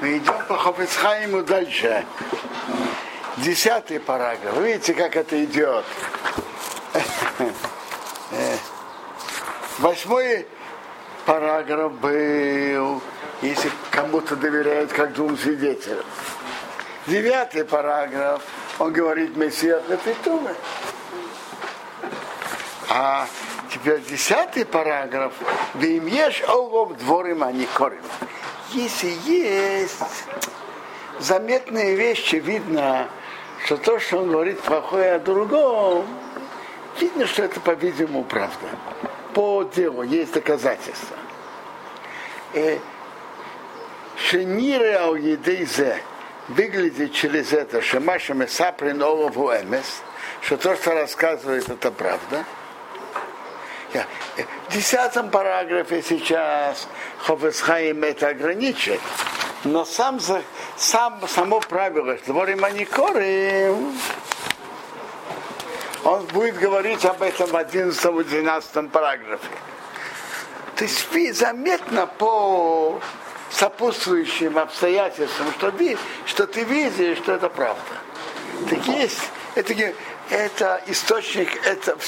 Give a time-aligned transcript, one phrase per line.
[0.00, 2.06] Мы идем по Хофицхайму дальше.
[3.36, 4.56] Десятый параграф.
[4.56, 5.84] Видите, как это идет.
[9.78, 10.46] Восьмой
[11.26, 13.02] параграф был,
[13.42, 16.04] если кому-то доверяют как двум свидетелям.
[17.06, 18.42] Девятый параграф,
[18.78, 20.54] он говорит Мессия Петумы.
[22.88, 23.26] А
[23.70, 25.34] теперь десятый параграф,
[25.74, 28.02] Вимеш олов дворим, а не корим.
[28.72, 29.98] Если есть
[31.18, 33.08] заметные вещи, видно,
[33.64, 36.06] что то, что он говорит плохое о другом,
[37.00, 38.68] видно, что это, по-видимому, правда.
[39.34, 41.16] По делу есть доказательства.
[44.16, 46.00] Шениры ал едейзе
[46.48, 50.02] выглядит через это, что Маша Месаприн Олову Эмес,
[50.42, 52.44] что то, что рассказывает, это правда.
[54.68, 56.86] В десятом параграфе сейчас
[57.24, 59.00] Хофесхайм это ограничит.
[59.64, 60.18] Но сам,
[60.76, 63.94] сам, само правило, что дворим аникорим,
[66.04, 69.48] он будет говорить об этом в 11-12 параграфе.
[70.76, 73.00] То есть заметно по
[73.50, 75.72] сопутствующим обстоятельствам, что,
[76.24, 77.82] что ты видишь, что это правда.
[78.70, 79.20] Так есть,
[79.54, 79.74] это,
[80.30, 81.98] это источник это,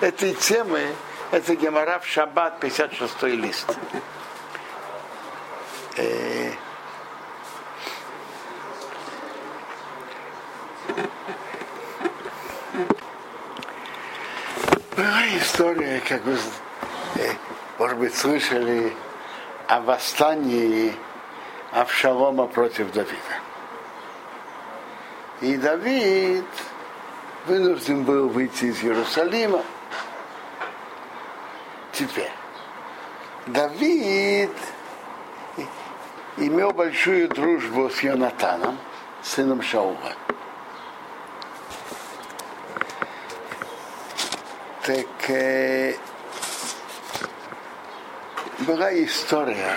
[0.00, 0.86] этой темы,
[1.32, 3.66] это Гемора в Шаббат, 56 лист.
[5.96, 6.52] Э,
[14.96, 16.36] Была история, как вы,
[17.16, 17.32] э,
[17.78, 18.94] может быть, слышали
[19.66, 20.94] о восстании
[21.72, 23.16] Авшалома против Давида.
[25.40, 26.44] И Давид
[27.46, 29.64] вынужден был выйти из Иерусалима.
[31.92, 32.32] Теперь,
[33.46, 34.52] Давид
[36.40, 38.78] имел большую дружбу с Йонатаном,
[39.22, 40.14] сыном Шаула.
[44.82, 45.94] Так э,
[48.60, 49.76] была история,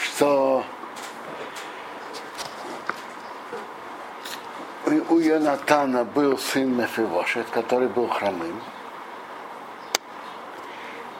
[0.00, 0.64] что
[4.86, 8.60] у Йонатана был сын Мефивошет, который был хромым.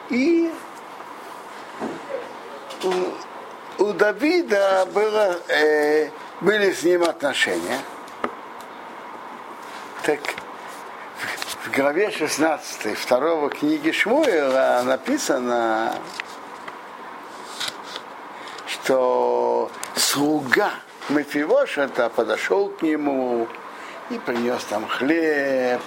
[0.09, 0.49] И
[2.83, 7.79] у, у Давида было, э, были с ним отношения.
[10.03, 10.19] Так
[11.63, 15.95] в главе 16 второго книги Шмуэла написано,
[18.67, 20.69] что слуга
[21.09, 23.47] Мефивошета подошел к нему
[24.11, 25.81] и принес там хлеб,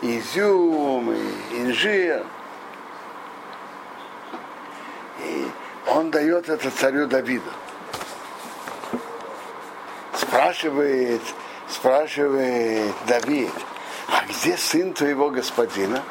[0.00, 2.24] и изюм, и инжир.
[6.02, 7.50] Он дает это царю Давиду.
[10.14, 11.22] Спрашивает,
[11.68, 13.52] спрашивает Давид,
[14.08, 16.02] а где сын твоего господина?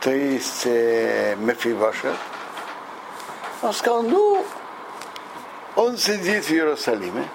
[0.00, 2.16] То есть э, Мефивошет.
[3.62, 4.44] Он сказал, ну,
[5.74, 7.28] он сидит в Иерусалиме,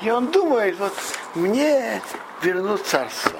[0.00, 0.94] и он думает, вот
[1.36, 2.02] мне
[2.42, 3.38] вернут царство,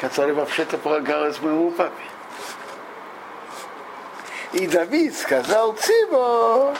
[0.00, 2.17] которое вообще-то полагалось моему папе.
[4.58, 6.74] И Давид сказал Цибо,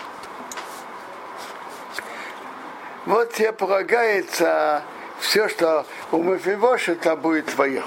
[3.06, 4.82] вот тебе полагается
[5.20, 7.84] все, что у Мефивошета будет твое.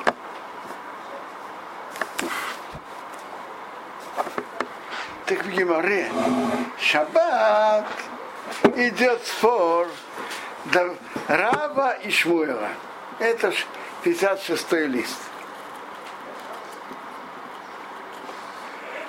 [5.25, 6.09] Так в Геморе
[6.79, 7.85] Шаббат
[8.77, 9.89] идет спор
[11.27, 12.69] Рава и Шмуэла.
[13.19, 13.51] Это
[14.03, 15.30] 56 лист.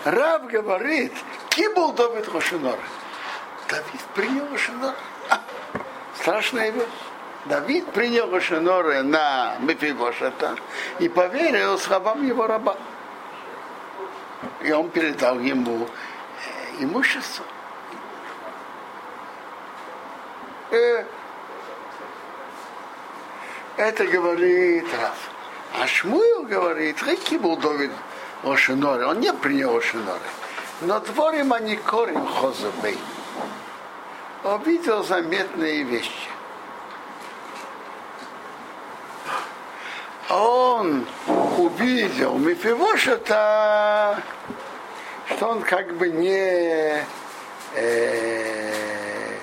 [0.05, 1.13] Рав говорит,
[1.51, 2.79] Кибул Давид Хошинор.
[3.69, 4.95] Давид принял Хошинор.
[6.17, 6.85] Страшная вещь.
[7.45, 10.57] Давид принял Хошиноры на Мефибошета
[10.99, 12.77] и поверил словам его раба.
[14.63, 15.89] И он передал ему
[16.79, 17.45] имущество.
[20.71, 21.05] Э,
[23.77, 25.31] это говорит Раф.
[25.81, 27.91] А Шмуил говорит, Рики был Давид
[28.43, 29.07] Ошиноры.
[29.07, 30.21] Он не принял Ошиноры.
[30.81, 32.99] Но дворим они корим хозубей.
[34.45, 36.29] Увидел заметные вещи.
[40.29, 41.07] Он
[41.59, 44.23] увидел Мефивошета,
[45.29, 47.05] что он как бы не
[47.75, 49.39] э,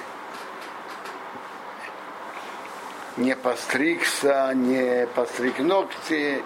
[3.17, 6.43] не постригся, не постриг ногти,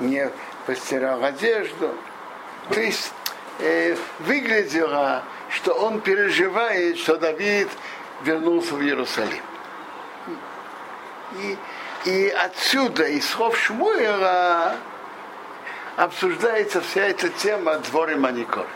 [0.00, 0.30] не
[0.66, 1.94] постирал одежду.
[2.70, 3.12] То есть
[3.58, 7.68] э, выглядело, что он переживает, что Давид
[8.22, 9.42] вернулся в Иерусалим.
[11.38, 11.58] И,
[12.04, 14.76] и отсюда, из слов Шмуэла,
[15.96, 18.66] обсуждается вся эта тема дворе Маникор.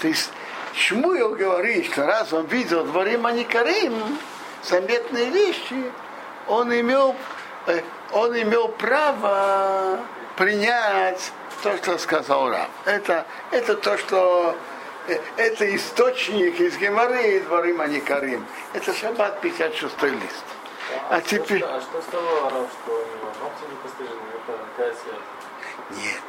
[0.00, 0.30] То есть
[0.74, 4.18] Шмуэл говорит, что раз он видел дворе Маникарим,
[4.62, 5.90] заметные вещи,
[6.46, 7.14] он имел,
[7.66, 10.00] э, он имел право
[10.40, 11.32] принять
[11.62, 12.70] то, что сказал Раб.
[12.86, 14.56] Это, это то, что
[15.06, 18.46] э, это источник из Геморы дворы Маникарим.
[18.72, 20.44] Это Шаббат 56 лист.
[21.10, 21.58] А, а теперь...
[21.58, 24.20] Что, а что сказал Раб, что у него ногти не пострижены?
[24.48, 26.04] Это какая связь?
[26.04, 26.22] Нет.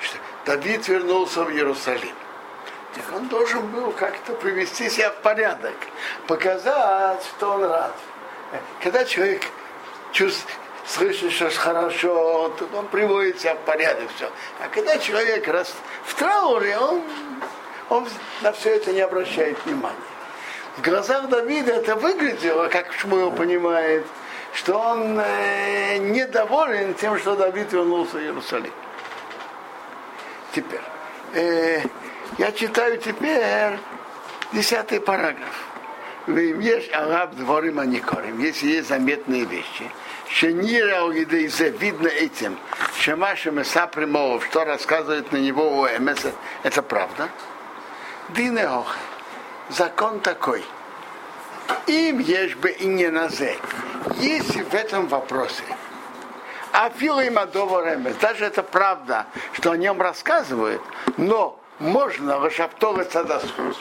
[0.00, 2.14] Что Давид вернулся в Иерусалим.
[2.94, 5.76] Так он должен был как-то привести себя в порядок,
[6.26, 7.96] показать, что он рад.
[8.82, 9.44] Когда человек
[10.12, 10.59] чувствует,
[10.90, 14.30] слышит, что хорошо, то он приводит себя в порядок, все.
[14.60, 15.72] А когда человек раз
[16.04, 17.02] в трауре, он,
[17.88, 18.08] он
[18.42, 19.96] на все это не обращает внимания.
[20.76, 24.04] В глазах Давида это выглядело, как Шмуэл понимает,
[24.52, 28.72] что он э, недоволен тем, что Давид вернулся в Иерусалим.
[30.52, 30.80] Теперь.
[31.34, 31.82] Э,
[32.38, 33.78] я читаю теперь
[34.52, 35.66] десятый параграф.
[36.26, 39.90] Есть араб дворим аникорим, если есть заметные вещи.
[40.30, 42.58] Шенира Огидейзе видно этим,
[42.98, 46.24] Шамаша Меса Примолов, что рассказывает на него о МС,
[46.62, 47.28] это правда.
[48.30, 48.96] Динеох,
[49.68, 50.64] закон такой.
[51.86, 53.58] Им есть бы и не назе.
[54.18, 55.64] Если в этом вопросе
[56.72, 60.82] а Филим Адоваремес, даже это правда, что о нем рассказывают,
[61.16, 63.76] но можно Вашаптова Цадасхус,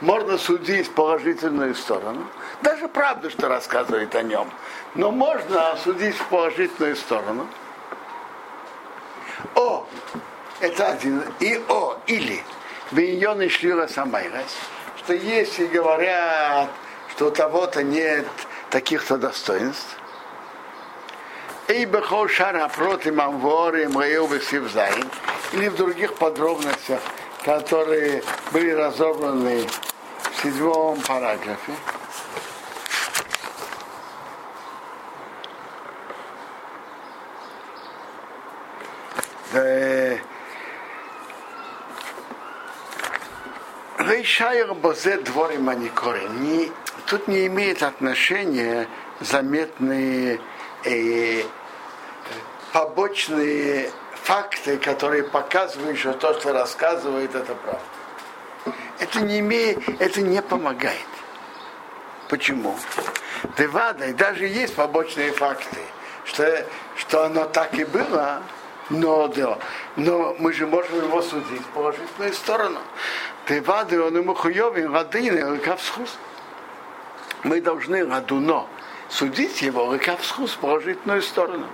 [0.00, 2.26] можно судить положительную сторону.
[2.62, 4.48] Даже правда, что рассказывает о нем.
[4.94, 7.46] Но можно судить в положительную сторону.
[9.56, 9.84] О,
[10.60, 11.22] это один.
[11.40, 12.42] И о, или
[12.92, 14.56] Виньон и Шлила Самайрес,
[14.98, 16.70] что если говорят,
[17.10, 18.26] что у того-то нет
[18.70, 19.98] таких-то достоинств,
[21.68, 24.28] и бехол шара против мамворы, мрею
[25.52, 27.00] или в других подробностях,
[27.44, 28.22] которые
[28.52, 29.66] были разобраны
[30.32, 31.72] в седьмом параграфе.
[43.98, 46.28] Рейшайр Бозе дворе Маникоре.
[46.28, 46.70] Не,
[47.06, 48.86] тут не имеет отношения
[49.20, 50.40] заметные
[50.84, 51.42] э,
[52.72, 53.90] побочные
[54.22, 57.80] факты, которые показывают, что то, что рассказывает, это правда.
[58.98, 61.06] Это не имеет, это не помогает.
[62.28, 62.76] Почему?
[63.58, 65.78] Девада, и даже есть побочные факты,
[66.24, 66.66] что,
[66.96, 68.42] что оно так и было,
[68.88, 69.58] но, да,
[69.96, 72.78] но мы же можем его судить в положительную сторону.
[73.48, 76.16] Девады, он ему хуевин, радыны, кавсхус.
[77.42, 78.68] Мы должны радуно
[79.12, 81.66] судить его кавсхус в положительную сторону.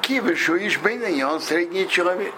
[0.00, 2.34] Кивишу иш бейный, он средний человек.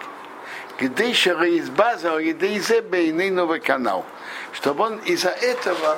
[0.79, 4.05] Где еще из базы, где из бейный новый канал.
[4.53, 5.97] Чтобы он из-за этого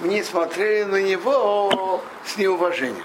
[0.00, 3.04] не смотрели на него с неуважением.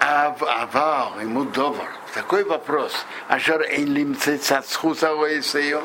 [0.00, 1.84] Авал, ему добр.
[2.14, 2.92] Такой вопрос.
[3.28, 4.66] А жар эйлим цецат
[5.60, 5.80] ее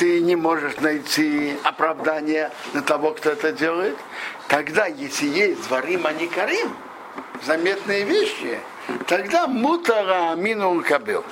[0.00, 3.98] ты не можешь найти оправдание на того, кто это делает.
[4.48, 6.74] Тогда, если есть дворим, а не карим,
[7.42, 8.58] заметные вещи,
[9.06, 11.22] тогда мутара минул кабел.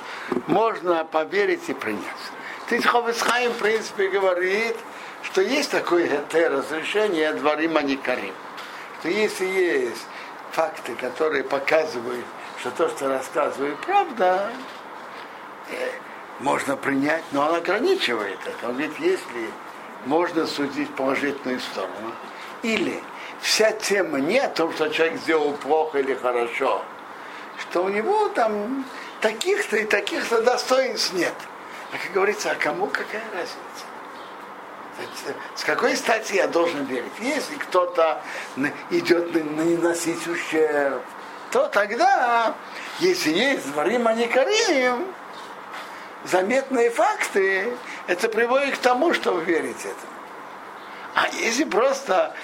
[0.45, 2.03] Можно поверить и принять.
[2.67, 4.75] Ты Ховесхайм, в принципе, говорит,
[5.23, 8.35] что есть такое это разрешение дворим, а не карим.
[8.99, 10.05] Что если есть
[10.51, 12.25] факты, которые показывают,
[12.59, 14.51] что то, что рассказывает, правда,
[15.71, 15.89] э,
[16.39, 18.67] можно принять, но он ограничивает это.
[18.67, 19.49] Он говорит, если
[20.05, 22.13] можно судить положительную сторону,
[22.63, 23.01] или
[23.41, 26.81] вся тема не о том, что человек сделал плохо или хорошо,
[27.59, 28.85] что у него там
[29.21, 31.33] таких-то и таких-то достоинств нет.
[31.91, 33.85] А как говорится, а кому какая разница?
[35.55, 37.11] С какой стати я должен верить?
[37.19, 38.21] Если кто-то
[38.89, 41.01] идет наносить ущерб,
[41.51, 42.53] то тогда,
[42.99, 45.07] если есть дворим, а не карим,
[46.23, 47.71] заметные факты,
[48.07, 50.13] это приводит к тому, что вы верите этому.
[51.15, 52.35] А если просто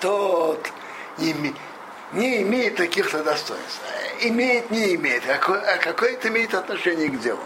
[0.00, 0.70] тот
[1.18, 3.80] не, имеет таких-то достоинств,
[4.20, 7.40] имеет, не имеет, а а какое это имеет отношение к делу?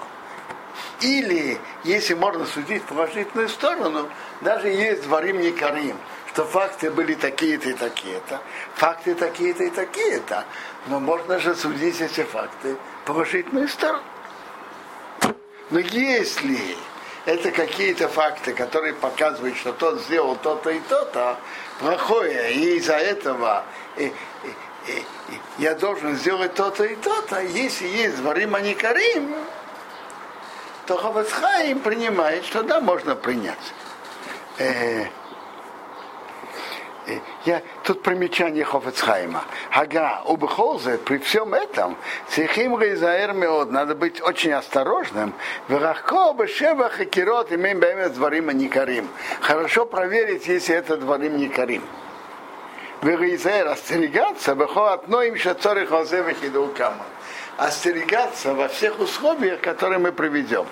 [1.01, 4.09] Или, если можно судить в положительную сторону,
[4.43, 5.97] даже есть дворим не карим,
[6.29, 8.41] что факты были такие-то и такие-то,
[8.75, 10.45] факты такие-то и такие-то,
[10.87, 14.03] но можно же судить эти факты в положительную сторону.
[15.71, 16.77] Но если
[17.27, 21.39] это какие-то факты, которые показывают, что тот сделал то-то и то-то
[21.79, 23.65] плохое, и из-за этого
[23.97, 25.05] и, и, и,
[25.59, 27.41] я должен сделать то-то и то-то.
[27.41, 29.35] Если есть варим аникарим,
[30.87, 33.59] то Хавацхаим принимает, что да, можно принять.
[37.47, 39.45] Я, тут примечание Хофецхайма.
[39.71, 41.97] Ага, у Бехолзе при всем этом
[42.29, 45.33] Сихим Рейзаэр Меод, надо быть очень осторожным.
[45.69, 49.09] Верахко Бешева Хакирот имеем бэмет дворим Никарим.
[49.41, 51.83] Хорошо проверить, если это дворим Никарим.
[53.01, 57.07] Верейзаэр остерегаться, Бехо одно им шацорих Хозевых и Кама.
[57.57, 60.67] Остерегаться во всех условиях, которые мы приведем.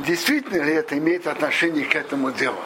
[0.00, 2.60] Действительно ли это имеет отношение к этому делу?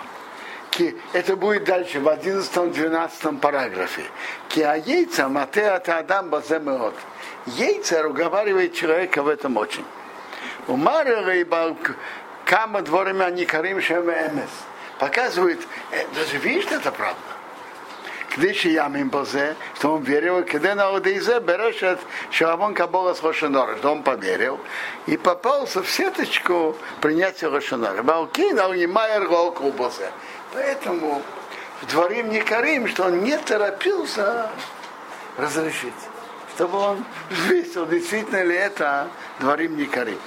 [1.13, 4.05] это будет дальше в 11-12 параграфе.
[4.49, 6.95] Киа яйца матеа адам баземеот.
[7.47, 9.85] Яйца уговаривает человека в этом очень.
[10.67, 11.77] Умара рейбал
[12.45, 14.51] кама дворами они карим шемемес.
[14.99, 15.61] Показывает,
[15.93, 17.21] э, даже видишь, это правда.
[18.31, 21.99] Кдыши ямим базе, что он верил, когда на Одеизе берешет
[22.31, 24.61] шавон кабола с Хошинора, что он поверил,
[25.07, 28.03] и попался в сеточку принятия Хошинора.
[28.03, 30.11] Балкин, а у не майер голку бозе.
[30.53, 31.23] Поэтому
[31.83, 34.51] в дворим не карим, что он не торопился
[35.37, 35.95] разрешить,
[36.55, 40.19] чтобы он взвесил, действительно ли это дворим не карим.